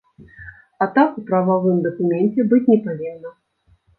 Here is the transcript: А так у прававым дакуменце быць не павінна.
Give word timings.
А 0.85 0.87
так 0.95 1.19
у 1.21 1.23
прававым 1.27 1.77
дакуменце 1.87 2.47
быць 2.53 2.61
не 2.73 2.79
павінна. 2.87 3.35